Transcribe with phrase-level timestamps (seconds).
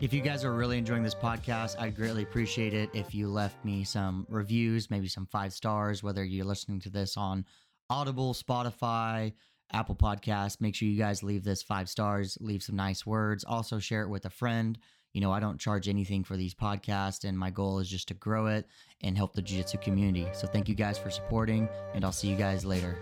[0.00, 3.64] If you guys are really enjoying this podcast, I'd greatly appreciate it if you left
[3.64, 7.44] me some reviews, maybe some five stars, whether you're listening to this on
[7.88, 9.32] Audible, Spotify,
[9.72, 10.60] Apple Podcasts.
[10.60, 13.44] Make sure you guys leave this five stars, leave some nice words.
[13.44, 14.76] Also, share it with a friend.
[15.12, 18.14] You know, I don't charge anything for these podcasts, and my goal is just to
[18.14, 18.66] grow it
[19.00, 20.26] and help the Jiu Jitsu community.
[20.32, 22.98] So, thank you guys for supporting, and I'll see you guys later.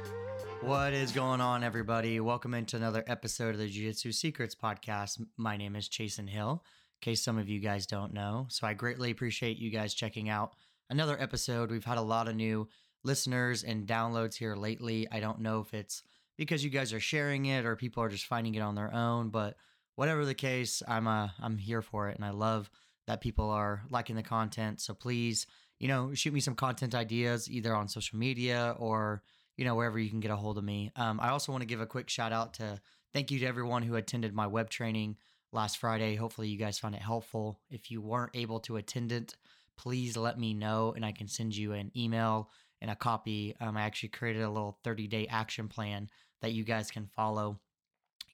[0.60, 2.20] What is going on, everybody?
[2.20, 5.20] Welcome into another episode of the Jiu Jitsu Secrets podcast.
[5.36, 6.62] My name is Chasen Hill,
[7.02, 8.46] case some of you guys don't know.
[8.48, 10.54] So, I greatly appreciate you guys checking out
[10.88, 11.70] another episode.
[11.70, 12.68] We've had a lot of new
[13.04, 15.08] listeners and downloads here lately.
[15.10, 16.02] I don't know if it's
[16.38, 19.28] because you guys are sharing it or people are just finding it on their own,
[19.28, 19.56] but
[19.96, 22.70] whatever the case, I'm uh, I'm here for it, and I love
[23.06, 24.80] that people are liking the content.
[24.80, 25.46] So please,
[25.78, 29.22] you know, shoot me some content ideas either on social media or
[29.56, 30.90] you know wherever you can get a hold of me.
[30.96, 32.80] Um, I also want to give a quick shout out to
[33.12, 35.16] thank you to everyone who attended my web training
[35.52, 36.16] last Friday.
[36.16, 37.60] Hopefully, you guys found it helpful.
[37.70, 39.36] If you weren't able to attend it,
[39.76, 42.50] please let me know, and I can send you an email
[42.80, 43.54] and a copy.
[43.60, 46.08] Um, I actually created a little 30 day action plan
[46.40, 47.60] that you guys can follow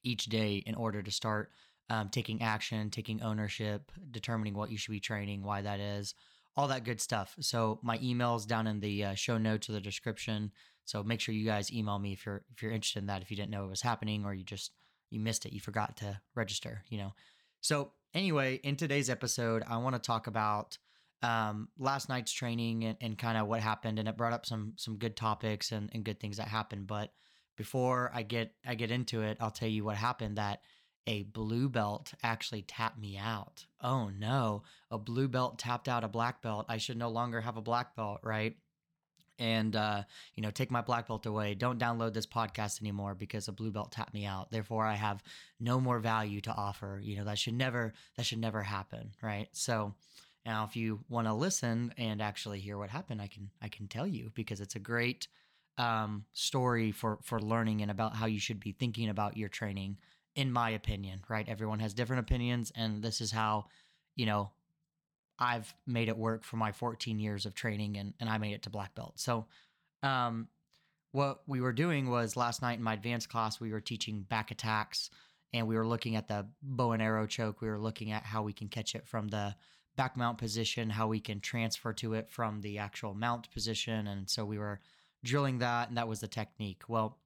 [0.02, 1.50] each day in order to start
[1.90, 6.14] um, taking action, taking ownership, determining what you should be training, why that is,
[6.56, 7.34] all that good stuff.
[7.40, 10.52] So my email is down in the uh, show notes or the description.
[10.84, 13.22] So make sure you guys email me if you're if you're interested in that.
[13.22, 14.72] If you didn't know it was happening or you just
[15.10, 16.84] you missed it, you forgot to register.
[16.88, 17.14] You know.
[17.60, 20.78] So anyway, in today's episode, I want to talk about
[21.22, 24.74] um, last night's training and, and kind of what happened, and it brought up some
[24.76, 26.86] some good topics and, and good things that happened.
[26.86, 27.12] But
[27.56, 30.62] before I get I get into it, I'll tell you what happened that
[31.06, 33.66] a blue belt actually tapped me out.
[33.80, 36.66] Oh no, a blue belt tapped out a black belt.
[36.68, 38.56] I should no longer have a black belt, right?
[39.38, 40.02] And uh,
[40.34, 41.54] you know, take my black belt away.
[41.54, 44.50] Don't download this podcast anymore because a blue belt tapped me out.
[44.50, 45.22] Therefore, I have
[45.60, 47.00] no more value to offer.
[47.02, 49.48] You know, that should never that should never happen, right?
[49.52, 49.94] So
[50.44, 53.86] now, if you want to listen and actually hear what happened, I can I can
[53.86, 55.28] tell you because it's a great
[55.78, 59.96] um, story for for learning and about how you should be thinking about your training
[60.34, 63.64] in my opinion right everyone has different opinions and this is how
[64.16, 64.50] you know
[65.38, 68.62] i've made it work for my 14 years of training and, and i made it
[68.62, 69.46] to black belt so
[70.02, 70.46] um,
[71.10, 74.50] what we were doing was last night in my advanced class we were teaching back
[74.50, 75.10] attacks
[75.52, 78.42] and we were looking at the bow and arrow choke we were looking at how
[78.42, 79.54] we can catch it from the
[79.96, 84.30] back mount position how we can transfer to it from the actual mount position and
[84.30, 84.80] so we were
[85.24, 86.82] drilling that, and that was the technique.
[86.88, 87.18] Well,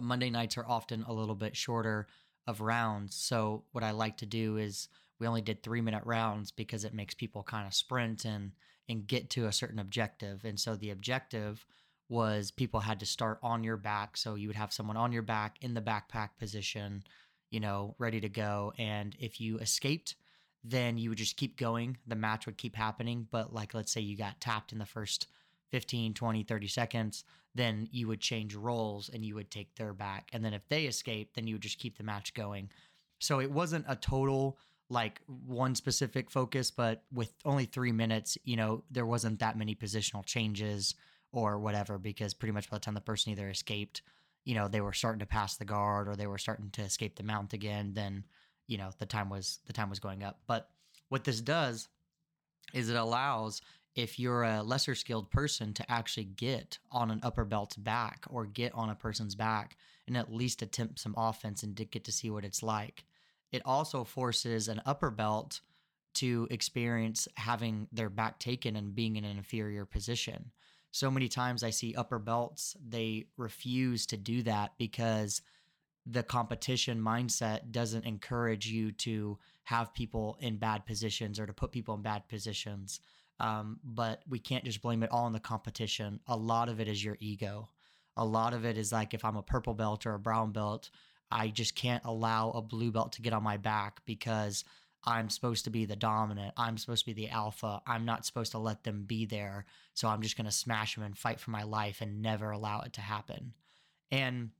[0.00, 2.06] Monday nights are often a little bit shorter
[2.46, 3.14] of rounds.
[3.14, 4.88] So what I like to do is
[5.20, 8.52] we only did three minute rounds because it makes people kind of sprint and
[8.88, 10.44] and get to a certain objective.
[10.44, 11.64] And so the objective
[12.08, 14.16] was people had to start on your back.
[14.16, 17.04] So you would have someone on your back in the backpack position,
[17.50, 18.72] you know, ready to go.
[18.78, 20.16] And if you escaped,
[20.64, 21.98] then you would just keep going.
[22.08, 23.28] The match would keep happening.
[23.30, 25.28] But like let's say you got tapped in the first
[25.70, 30.30] 15, 20, 30 seconds, then you would change roles and you would take their back.
[30.32, 32.70] And then if they escape, then you would just keep the match going.
[33.20, 34.58] So it wasn't a total
[34.90, 39.74] like one specific focus, but with only three minutes, you know, there wasn't that many
[39.74, 40.96] positional changes
[41.32, 44.02] or whatever, because pretty much by the time the person either escaped,
[44.44, 47.16] you know, they were starting to pass the guard or they were starting to escape
[47.16, 48.24] the mount again, then,
[48.66, 50.40] you know, the time was the time was going up.
[50.48, 50.68] But
[51.08, 51.88] what this does
[52.74, 53.62] is it allows
[53.94, 58.44] if you're a lesser skilled person to actually get on an upper belt's back or
[58.44, 59.76] get on a person's back
[60.08, 63.04] and at least attempt some offense and get to see what it's like.
[63.52, 65.60] It also forces an upper belt
[66.14, 70.50] to experience having their back taken and being in an inferior position.
[70.90, 75.40] So many times I see upper belts, they refuse to do that because
[76.06, 81.70] the competition mindset doesn't encourage you to have people in bad positions or to put
[81.70, 83.00] people in bad positions.
[83.38, 86.20] Um, but we can't just blame it all on the competition.
[86.26, 87.70] A lot of it is your ego.
[88.16, 90.90] A lot of it is like if I'm a purple belt or a brown belt,
[91.30, 94.64] I just can't allow a blue belt to get on my back because
[95.04, 96.52] I'm supposed to be the dominant.
[96.56, 97.80] I'm supposed to be the alpha.
[97.86, 99.64] I'm not supposed to let them be there.
[99.94, 102.80] So I'm just going to smash them and fight for my life and never allow
[102.80, 103.54] it to happen.
[104.10, 104.50] And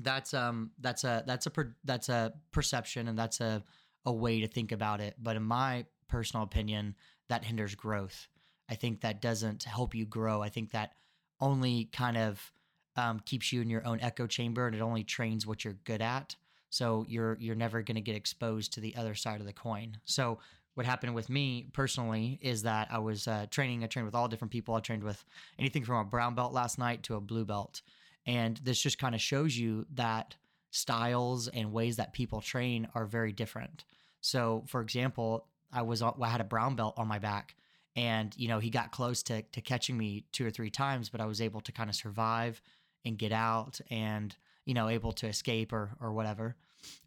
[0.00, 3.62] that's um that's a that's a per, that's a perception and that's a
[4.06, 5.14] a way to think about it.
[5.22, 6.96] But in my personal opinion,
[7.28, 8.26] that hinders growth.
[8.68, 10.42] I think that doesn't help you grow.
[10.42, 10.92] I think that
[11.40, 12.52] only kind of
[12.96, 16.02] um, keeps you in your own echo chamber and it only trains what you're good
[16.02, 16.36] at.
[16.70, 19.98] So you're you're never going to get exposed to the other side of the coin.
[20.04, 20.38] So
[20.74, 23.84] what happened with me personally is that I was uh, training.
[23.84, 24.74] I trained with all different people.
[24.74, 25.22] I trained with
[25.58, 27.82] anything from a brown belt last night to a blue belt,
[28.26, 30.34] and this just kind of shows you that
[30.70, 33.84] styles and ways that people train are very different.
[34.22, 37.54] So, for example, I was I had a brown belt on my back,
[37.96, 41.20] and you know he got close to to catching me two or three times, but
[41.20, 42.62] I was able to kind of survive
[43.04, 44.34] and get out, and
[44.64, 46.56] you know able to escape or or whatever.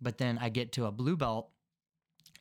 [0.01, 1.49] But then I get to a blue belt,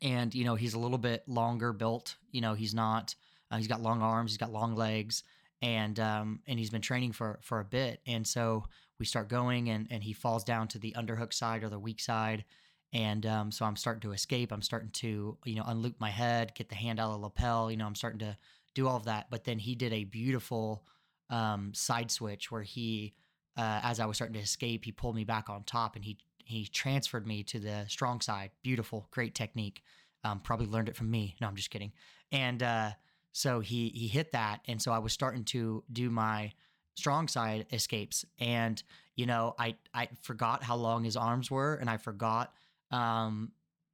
[0.03, 2.17] and you know he's a little bit longer built.
[2.31, 3.15] You know he's not.
[3.51, 4.33] Uh, he's got long arms.
[4.33, 5.23] He's got long legs,
[5.63, 8.01] and um, and he's been training for for a bit.
[8.07, 8.65] And so
[8.99, 12.01] we start going, and and he falls down to the underhook side or the weak
[12.01, 12.45] side,
[12.93, 14.53] and um, so I'm starting to escape.
[14.53, 17.71] I'm starting to you know unloop my head, get the hand out of the lapel.
[17.71, 18.37] You know I'm starting to
[18.75, 19.27] do all of that.
[19.31, 20.85] But then he did a beautiful
[21.31, 23.15] um, side switch where he,
[23.57, 26.19] uh, as I was starting to escape, he pulled me back on top, and he
[26.39, 28.51] he transferred me to the strong side.
[28.63, 29.83] Beautiful, great technique.
[30.25, 31.37] Um, probably learned it from me.
[31.41, 31.93] No, I'm just kidding.
[32.33, 32.91] And uh,
[33.33, 36.53] so he he hit that, and so I was starting to do my
[36.95, 38.83] strong side escapes, and
[39.17, 42.53] you know I I forgot how long his arms were, and I forgot,
[42.91, 43.53] um,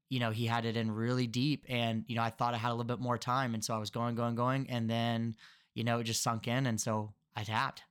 [0.09, 2.69] you know he had it in really deep, and you know I thought I had
[2.71, 5.37] a little bit more time, and so I was going going going, and then
[5.75, 7.83] you know it just sunk in, and so I tapped.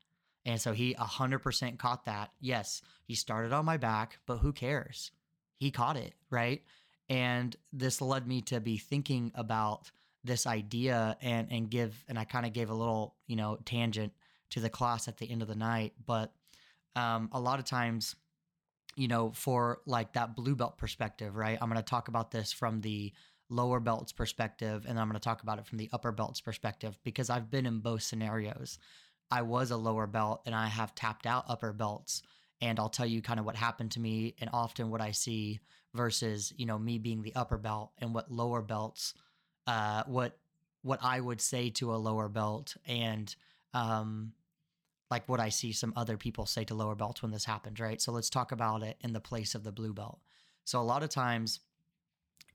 [0.50, 2.32] And so he 100% caught that.
[2.42, 5.12] Yes, he started on my back, but who cares?
[5.58, 6.64] He caught it, right?
[7.08, 9.92] And this led me to be thinking about
[10.24, 14.12] this idea and and give and I kind of gave a little, you know, tangent
[14.50, 16.34] to the class at the end of the night, but
[16.96, 18.16] um a lot of times
[18.96, 21.58] you know, for like that blue belt perspective, right?
[21.62, 23.14] I'm going to talk about this from the
[23.50, 26.98] lower belts perspective and I'm going to talk about it from the upper belts perspective
[27.04, 28.78] because I've been in both scenarios.
[29.32, 32.22] I was a lower belt and I have tapped out upper belts.
[32.62, 35.60] And I'll tell you kind of what happened to me and often what I see
[35.94, 39.14] versus, you know, me being the upper belt and what lower belts,
[39.68, 40.38] uh, what
[40.82, 43.36] what I would say to a lower belt and
[43.74, 44.32] um
[45.12, 48.02] like what I see some other people say to lower belts when this happens, right?
[48.02, 50.20] So let's talk about it in the place of the blue belt.
[50.66, 51.62] So a lot of times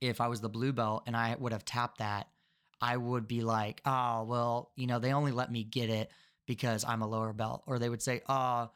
[0.01, 2.29] if I was the blue belt and I would have tapped that,
[2.81, 6.11] I would be like, oh, well, you know, they only let me get it
[6.47, 8.69] because I'm a lower belt, or they would say, "Uh,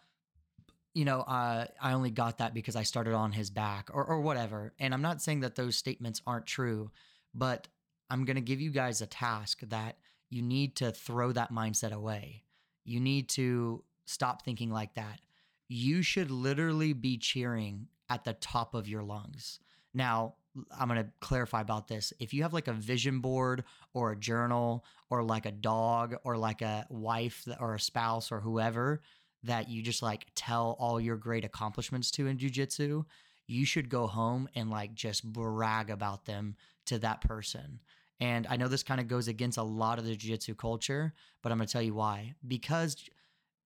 [0.95, 4.21] you know, uh, I only got that because I started on his back," or or
[4.21, 4.75] whatever.
[4.79, 6.91] And I'm not saying that those statements aren't true,
[7.35, 7.69] but
[8.11, 9.99] I'm going to give you guys a task that
[10.31, 12.45] you need to throw that mindset away.
[12.85, 15.21] You need to stop thinking like that.
[15.69, 19.61] You should literally be cheering at the top of your lungs.
[19.93, 20.35] Now,
[20.77, 22.13] I'm going to clarify about this.
[22.19, 23.65] If you have like a vision board
[23.95, 28.41] or a journal or like a dog or like a wife or a spouse or
[28.41, 29.01] whoever
[29.45, 33.05] that you just like tell all your great accomplishments to in jujitsu,
[33.47, 36.57] you should go home and like just brag about them
[36.87, 37.81] to that person.
[38.21, 41.53] And I know this kind of goes against a lot of the jiu-jitsu culture, but
[41.53, 42.35] I'm going to tell you why.
[42.47, 42.97] Because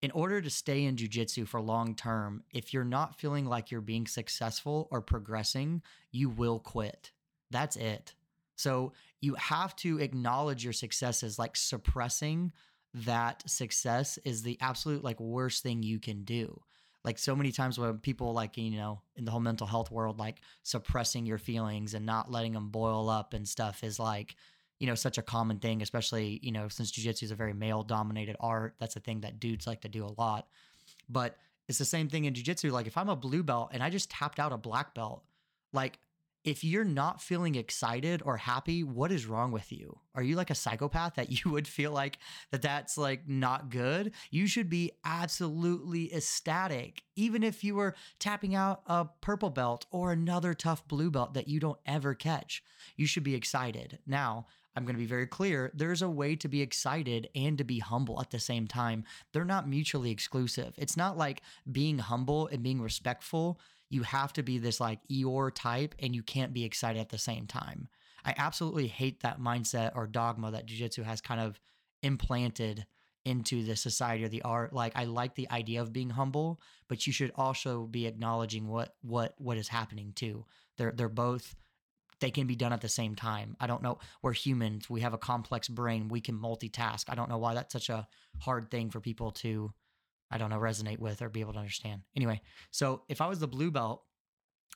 [0.03, 3.81] in order to stay in jujitsu for long term, if you're not feeling like you're
[3.81, 7.13] being successful or progressing, you will quit.
[7.51, 8.15] That's it.
[8.57, 12.53] So you have to acknowledge your successes, like suppressing
[12.95, 16.61] that success is the absolute like worst thing you can do.
[17.05, 20.19] Like so many times when people like, you know, in the whole mental health world,
[20.19, 24.37] like suppressing your feelings and not letting them boil up and stuff is like,
[24.83, 27.85] you know, such a common thing, especially, you know, since jujitsu is a very male
[27.85, 28.75] dominated art.
[28.81, 30.49] That's a thing that dudes like to do a lot.
[31.09, 31.37] But
[31.69, 32.73] it's the same thing in jujitsu.
[32.73, 35.23] Like if I'm a blue belt and I just tapped out a black belt,
[35.73, 36.01] like
[36.43, 40.01] if you're not feeling excited or happy, what is wrong with you?
[40.17, 42.19] Are you like a psychopath that you would feel like
[42.51, 44.11] that that's like not good?
[44.33, 50.11] You should be absolutely ecstatic, even if you were tapping out a purple belt or
[50.11, 52.65] another tough blue belt that you don't ever catch.
[52.97, 54.01] You should be excited.
[54.09, 55.71] Now, I'm going to be very clear.
[55.75, 59.05] There's a way to be excited and to be humble at the same time.
[59.33, 60.75] They're not mutually exclusive.
[60.79, 63.61] It's not like being humble and being respectful.
[63.91, 67.19] You have to be this like Eeyore type and you can't be excited at the
[67.19, 67.89] same time.
[68.25, 71.61] I absolutely hate that mindset or dogma that jujitsu has kind of
[72.03, 72.87] implanted
[73.25, 74.73] into the society or the art.
[74.73, 78.95] Like I like the idea of being humble, but you should also be acknowledging what
[79.03, 80.45] what what is happening too.
[80.77, 81.55] They're they're both
[82.23, 83.57] they can be done at the same time.
[83.61, 83.99] I don't know.
[84.23, 84.89] We're humans.
[84.89, 86.09] We have a complex brain.
[86.09, 87.05] We can multitask.
[87.11, 89.71] I don't know why that's such a hard thing for people to,
[90.31, 92.01] I don't know, resonate with or be able to understand.
[92.17, 94.03] Anyway, so if I was the blue belt,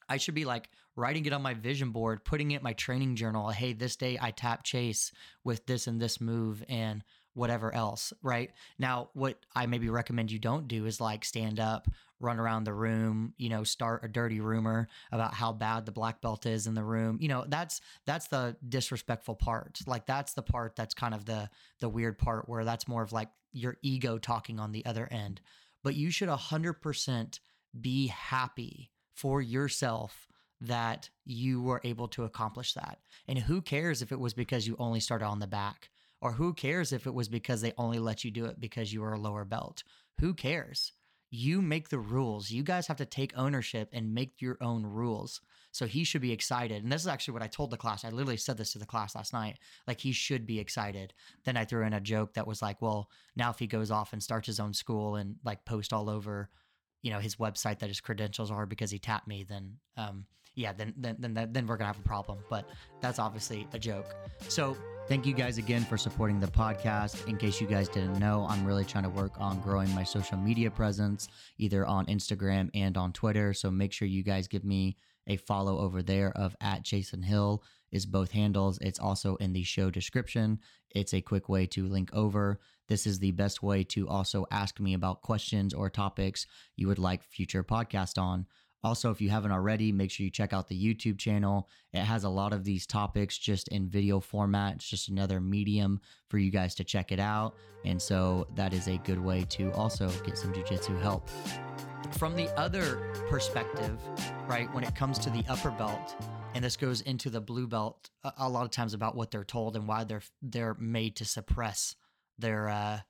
[0.09, 3.17] I should be like writing it on my vision board, putting it in my training
[3.17, 3.49] journal.
[3.49, 5.11] Hey, this day I tap chase
[5.43, 7.03] with this and this move and
[7.37, 8.51] whatever else, right?
[8.79, 11.87] Now, what I maybe recommend you don't do is like stand up,
[12.19, 16.23] run around the room, you know, start a dirty rumor about how bad the black
[16.23, 17.19] belt is in the room.
[17.21, 19.81] You know, that's that's the disrespectful part.
[19.87, 21.51] Like that's the part that's kind of the
[21.81, 25.43] the weird part where that's more of like your ego talking on the other end.
[25.85, 27.39] But you should 100%
[27.79, 30.27] be happy for yourself
[30.61, 32.99] that you were able to accomplish that.
[33.29, 35.91] And who cares if it was because you only started on the back?
[36.27, 39.01] Or who cares if it was because they only let you do it because you
[39.01, 39.85] were a lower belt?
[40.19, 40.91] Who cares?
[41.31, 42.51] You make the rules.
[42.51, 45.41] You guys have to take ownership and make your own rules.
[45.71, 46.83] So he should be excited.
[46.83, 48.05] And this is actually what I told the class.
[48.05, 49.61] I literally said this to the class last night.
[49.87, 51.15] Like he should be excited.
[51.45, 54.13] Then I threw in a joke that was like, well, now if he goes off
[54.13, 56.51] and starts his own school and like post all over,
[57.03, 60.73] you know, his website that his credentials are because he tapped me, then um, yeah,
[60.73, 62.39] then then then then we're gonna have a problem.
[62.51, 62.69] But
[63.01, 64.17] that's obviously a joke.
[64.49, 67.29] So thank you guys again for supporting the podcast.
[67.29, 70.39] In case you guys didn't know, I'm really trying to work on growing my social
[70.39, 73.53] media presence, either on Instagram and on Twitter.
[73.53, 74.97] So make sure you guys give me
[75.27, 78.79] a follow over there of at Chasen Hill is both handles.
[78.81, 80.61] It's also in the show description.
[80.91, 82.61] It's a quick way to link over.
[82.89, 86.47] This is the best way to also ask me about questions or topics
[86.77, 88.47] you would like future podcast on.
[88.87, 91.69] Also, if you haven't already, make sure you check out the YouTube channel.
[91.93, 94.77] It has a lot of these topics just in video format.
[94.77, 97.57] It's just another medium for you guys to check it out.
[97.85, 101.29] And so that is a good way to also get some jujitsu help.
[102.13, 103.99] From the other perspective,
[104.47, 106.15] right, when it comes to the upper belt,
[106.55, 109.75] and this goes into the blue belt a, lot of times about what they're told
[109.75, 111.97] and why they're they're made to suppress
[112.39, 113.01] their uh,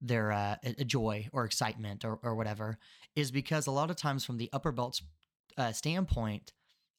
[0.00, 2.78] their uh, joy or excitement or, or whatever
[3.14, 5.02] is because a lot of times from the upper belt's
[5.56, 6.52] uh, standpoint,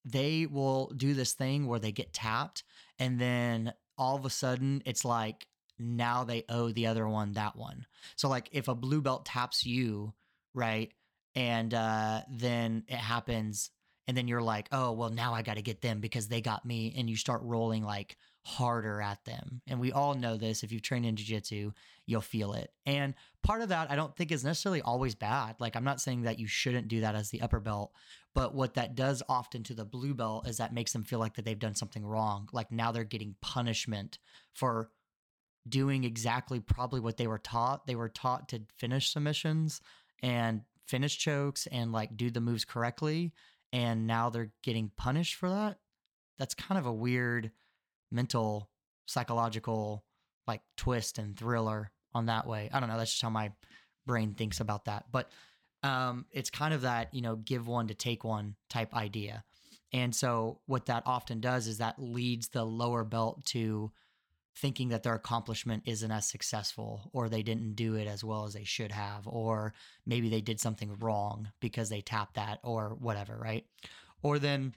[0.05, 2.63] they will do this thing where they get tapped,
[2.97, 5.47] and then all of a sudden it's like
[5.79, 7.85] now they owe the other one that one.
[8.15, 10.13] So like if a blue belt taps you,
[10.53, 10.91] right,
[11.35, 13.69] and uh, then it happens,
[14.07, 16.65] and then you're like, oh well, now I got to get them because they got
[16.65, 19.61] me, and you start rolling like harder at them.
[19.67, 20.63] And we all know this.
[20.63, 21.73] If you've trained in jiu-jitsu,
[22.05, 22.71] you'll feel it.
[22.85, 25.57] And part of that I don't think is necessarily always bad.
[25.59, 27.91] Like I'm not saying that you shouldn't do that as the upper belt,
[28.37, 31.33] but what that does often to the blue belt is that makes them feel like
[31.33, 32.47] that they've done something wrong.
[32.53, 34.19] Like now they're getting punishment
[34.53, 34.91] for
[35.67, 37.87] doing exactly probably what they were taught.
[37.87, 39.81] They were taught to finish submissions
[40.21, 43.33] and finish chokes and like do the moves correctly
[43.73, 45.79] and now they're getting punished for that.
[46.37, 47.49] That's kind of a weird
[48.11, 48.69] mental
[49.07, 50.05] psychological
[50.45, 52.69] like twist and thriller on that way.
[52.71, 52.99] I don't know.
[52.99, 53.51] That's just how my
[54.05, 55.05] brain thinks about that.
[55.11, 55.31] But
[55.83, 59.43] um, it's kind of that, you know, give one to take one type idea.
[59.93, 63.91] And so what that often does is that leads the lower belt to
[64.55, 68.53] thinking that their accomplishment isn't as successful or they didn't do it as well as
[68.53, 69.73] they should have or
[70.05, 73.65] maybe they did something wrong because they tapped that or whatever, right?
[74.23, 74.73] Or then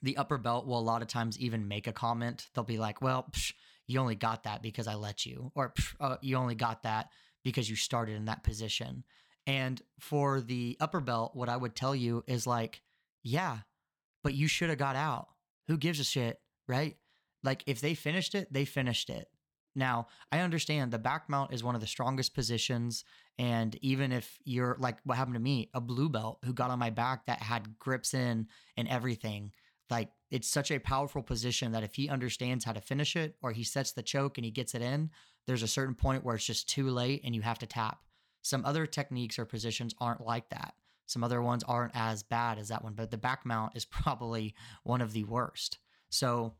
[0.00, 2.46] the upper belt will a lot of times even make a comment.
[2.54, 3.52] They'll be like, well, psh,
[3.86, 7.08] you only got that because I let you, or uh, you only got that
[7.42, 9.04] because you started in that position.
[9.46, 12.82] And for the upper belt, what I would tell you is like,
[13.22, 13.58] yeah,
[14.22, 15.28] but you should have got out.
[15.68, 16.96] Who gives a shit, right?
[17.42, 19.28] Like if they finished it, they finished it.
[19.74, 23.04] Now, I understand the back mount is one of the strongest positions.
[23.38, 26.78] And even if you're like what happened to me, a blue belt who got on
[26.78, 29.52] my back that had grips in and everything,
[29.88, 33.52] like it's such a powerful position that if he understands how to finish it or
[33.52, 35.10] he sets the choke and he gets it in,
[35.46, 38.00] there's a certain point where it's just too late and you have to tap.
[38.42, 40.74] Some other techniques or positions aren't like that.
[41.06, 44.54] Some other ones aren't as bad as that one, but the back mount is probably
[44.84, 45.78] one of the worst.
[46.08, 46.54] So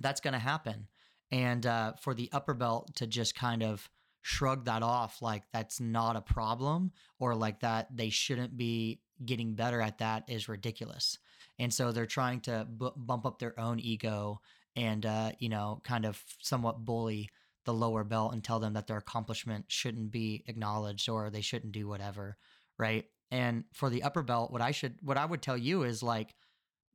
[0.00, 0.86] that's going to happen.
[1.30, 3.88] And uh, for the upper belt to just kind of
[4.22, 9.54] shrug that off like that's not a problem or like that they shouldn't be getting
[9.54, 11.18] better at that is ridiculous.
[11.58, 14.40] And so they're trying to b- bump up their own ego
[14.76, 17.28] and, uh, you know, kind of somewhat bully
[17.64, 21.72] the lower belt and tell them that their accomplishment shouldn't be acknowledged or they shouldn't
[21.72, 22.36] do whatever.
[22.78, 23.06] Right.
[23.30, 26.34] And for the upper belt, what I should, what I would tell you is like,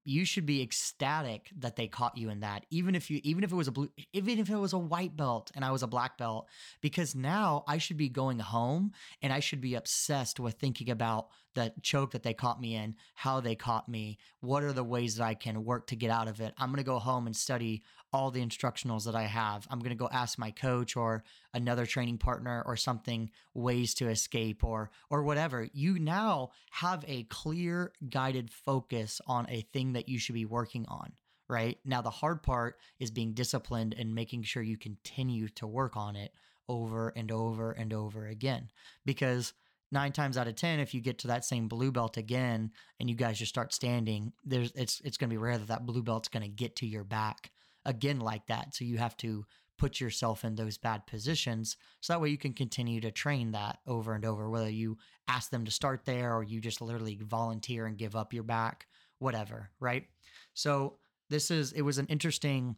[0.05, 3.51] you should be ecstatic that they caught you in that even if you even if
[3.51, 5.87] it was a blue even if it was a white belt and I was a
[5.87, 6.47] black belt
[6.81, 11.27] because now I should be going home and I should be obsessed with thinking about
[11.59, 15.15] the choke that they caught me in how they caught me what are the ways
[15.15, 16.53] that I can work to get out of it.
[16.57, 19.67] I'm going to go home and study all the instructionals that I have.
[19.69, 21.23] I'm going to go ask my coach or
[21.53, 25.67] another training partner or something ways to escape or or whatever.
[25.73, 30.85] You now have a clear guided focus on a thing that you should be working
[30.87, 31.13] on
[31.51, 31.79] right?
[31.83, 36.15] Now the hard part is being disciplined and making sure you continue to work on
[36.15, 36.31] it
[36.69, 38.69] over and over and over again
[39.03, 39.53] because
[39.91, 43.09] nine times out of ten if you get to that same blue belt again and
[43.09, 46.03] you guys just start standing there's it's it's going to be rare that that blue
[46.03, 47.51] belt's going to get to your back
[47.85, 49.45] again like that so you have to
[49.77, 53.79] put yourself in those bad positions so that way you can continue to train that
[53.87, 57.85] over and over whether you ask them to start there or you just literally volunteer
[57.85, 58.87] and give up your back
[59.19, 60.07] whatever, right?
[60.53, 60.95] So
[61.29, 62.75] this is it was an interesting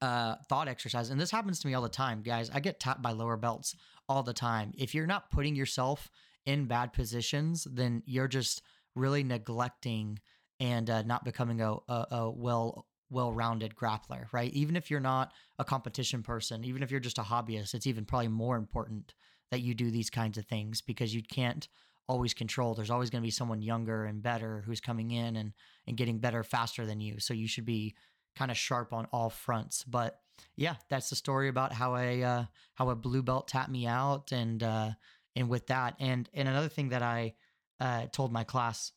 [0.00, 2.50] uh, thought exercise, and this happens to me all the time, guys.
[2.50, 3.74] I get tapped by lower belts
[4.08, 4.72] all the time.
[4.76, 6.10] If you're not putting yourself
[6.44, 8.62] in bad positions, then you're just
[8.94, 10.18] really neglecting
[10.60, 14.52] and uh, not becoming a, a, a well well-rounded grappler, right?
[14.52, 18.04] Even if you're not a competition person, even if you're just a hobbyist, it's even
[18.04, 19.14] probably more important
[19.52, 21.68] that you do these kinds of things because you can't
[22.08, 22.74] always control.
[22.74, 25.52] There's always going to be someone younger and better who's coming in and
[25.86, 27.20] and getting better faster than you.
[27.20, 27.94] So you should be
[28.36, 29.84] kind of sharp on all fronts.
[29.84, 30.20] But
[30.56, 34.32] yeah, that's the story about how a uh, how a blue belt tapped me out
[34.32, 34.90] and uh,
[35.34, 37.34] and with that and and another thing that I
[37.80, 38.92] uh, told my class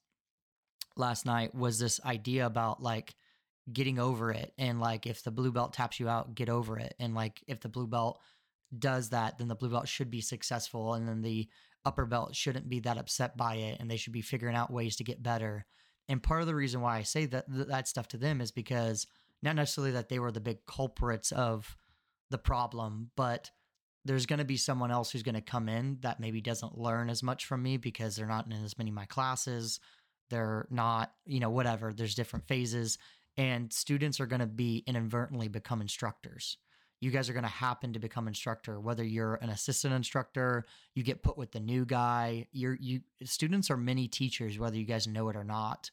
[0.95, 3.15] last night was this idea about like
[3.71, 6.95] getting over it and like if the blue belt taps you out, get over it
[6.99, 8.19] and like if the blue belt
[8.77, 11.47] does that, then the blue belt should be successful and then the
[11.85, 14.95] upper belt shouldn't be that upset by it and they should be figuring out ways
[14.97, 15.65] to get better.
[16.07, 19.07] And part of the reason why I say that that stuff to them is because
[19.41, 21.77] not necessarily that they were the big culprits of
[22.29, 23.51] the problem, but
[24.05, 27.09] there's going to be someone else who's going to come in that maybe doesn't learn
[27.09, 29.79] as much from me because they're not in as many of my classes.
[30.29, 31.93] They're not, you know, whatever.
[31.93, 32.97] There's different phases,
[33.37, 36.57] and students are going to be inadvertently become instructors
[37.01, 40.65] you guys are going to happen to become instructor whether you're an assistant instructor
[40.95, 44.85] you get put with the new guy you're you students are mini teachers whether you
[44.85, 45.89] guys know it or not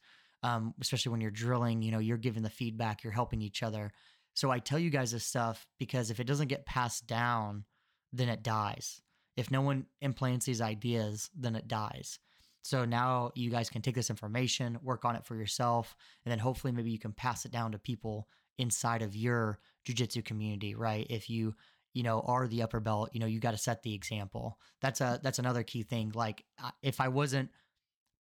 [0.47, 3.93] um, especially when you're drilling you know you're giving the feedback you're helping each other
[4.35, 7.65] so i tell you guys this stuff because if it doesn't get passed down
[8.13, 9.01] then it dies
[9.37, 12.19] if no one implants these ideas then it dies
[12.63, 16.39] so now you guys can take this information work on it for yourself and then
[16.39, 21.07] hopefully maybe you can pass it down to people inside of your jujitsu community, right?
[21.09, 21.55] If you
[21.95, 24.59] you know are the upper belt, you know you got to set the example.
[24.81, 26.13] That's a that's another key thing.
[26.15, 26.45] Like
[26.83, 27.51] if I wasn't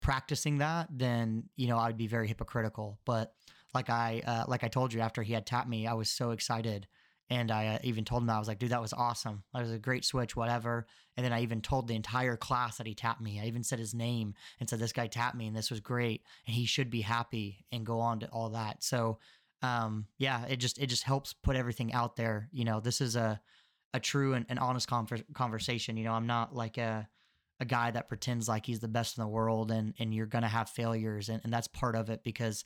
[0.06, 3.00] practicing that, then you know I'd be very hypocritical.
[3.06, 3.34] But
[3.74, 6.30] like I uh, like I told you after he had tapped me, I was so
[6.30, 6.88] excited.
[7.28, 9.42] And I uh, even told him I was like, dude, that was awesome.
[9.52, 10.86] That was a great switch, whatever.
[11.18, 13.42] And then I even told the entire class that he tapped me.
[13.42, 16.22] I even said his name and said, this guy tapped me and this was great.
[16.46, 18.84] And he should be happy and go on to all that.
[18.84, 19.18] So
[19.64, 22.48] um, yeah, it just it just helps put everything out there.
[22.52, 23.42] You know, this is a
[23.96, 25.98] a true and, and honest conver- conversation.
[25.98, 27.08] You know, I'm not like a
[27.60, 30.48] a guy that pretends like he's the best in the world and and you're gonna
[30.48, 32.66] have failures and, and that's part of it because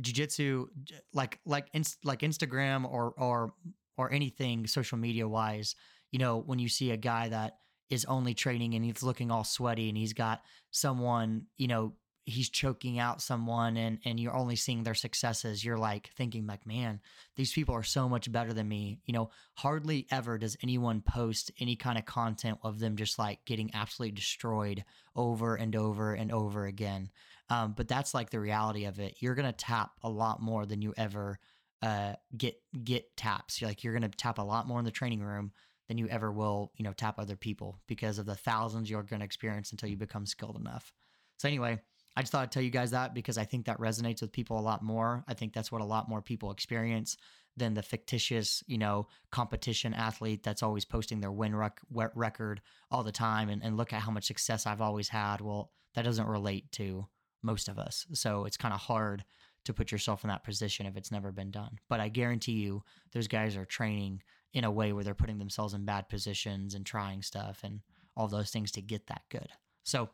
[0.00, 0.66] jiu-jitsu
[1.12, 3.52] like like inst- like Instagram or or
[3.96, 5.74] or anything social media wise,
[6.10, 7.58] you know, when you see a guy that
[7.90, 11.92] is only training and he's looking all sweaty and he's got someone, you know,
[12.24, 16.66] he's choking out someone and and you're only seeing their successes you're like thinking like
[16.66, 17.00] man
[17.36, 19.00] these people are so much better than me.
[19.04, 23.44] You know hardly ever does anyone post any kind of content of them just like
[23.46, 24.84] getting absolutely destroyed
[25.16, 27.10] over and over and over again.
[27.48, 29.16] Um, but that's like the reality of it.
[29.20, 31.38] You're gonna tap a lot more than you ever
[31.80, 33.60] uh, get get taps.
[33.60, 35.52] You're like you're gonna tap a lot more in the training room
[35.88, 39.24] than you ever will you know tap other people because of the thousands you're gonna
[39.24, 40.92] experience until you become skilled enough.
[41.38, 41.80] So anyway
[42.16, 44.58] I just thought I'd tell you guys that because I think that resonates with people
[44.58, 45.24] a lot more.
[45.26, 47.16] I think that's what a lot more people experience
[47.56, 53.02] than the fictitious, you know, competition athlete that's always posting their win rec- record all
[53.02, 55.40] the time and, and look at how much success I've always had.
[55.40, 57.06] Well, that doesn't relate to
[57.42, 58.06] most of us.
[58.12, 59.24] So it's kind of hard
[59.64, 61.78] to put yourself in that position if it's never been done.
[61.88, 64.22] But I guarantee you, those guys are training
[64.54, 67.80] in a way where they're putting themselves in bad positions and trying stuff and
[68.16, 69.48] all those things to get that good.
[69.84, 70.10] So,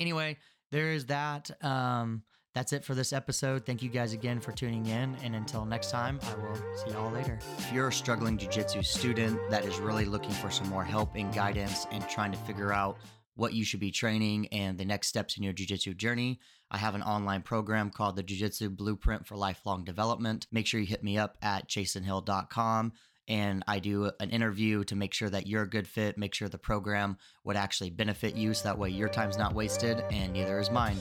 [0.00, 0.38] anyway,
[0.74, 1.52] there is that.
[1.64, 3.64] Um, that's it for this episode.
[3.64, 5.16] Thank you guys again for tuning in.
[5.22, 7.38] And until next time, I will see y'all later.
[7.58, 11.32] If you're a struggling jiu-jitsu student that is really looking for some more help and
[11.32, 12.98] guidance and trying to figure out
[13.36, 16.40] what you should be training and the next steps in your jiu-jitsu journey,
[16.72, 20.44] I have an online program called the Jiu-Jitsu Blueprint for Lifelong Development.
[20.50, 22.92] Make sure you hit me up at chasenhill.com
[23.28, 26.48] and I do an interview to make sure that you're a good fit, make sure
[26.48, 30.58] the program would actually benefit you so that way your time's not wasted and neither
[30.58, 30.98] is mine.